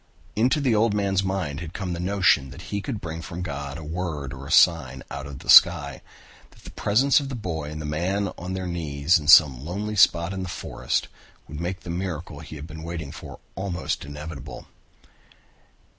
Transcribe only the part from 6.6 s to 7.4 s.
the presence of the